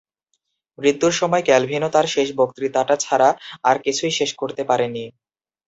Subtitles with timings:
[0.79, 3.29] মৃত্যুর সময় ক্যালভিনো তার শেষ বক্তৃতাটা ছাড়া
[3.63, 5.03] আর কিছুই শেষ করতে পারেনি।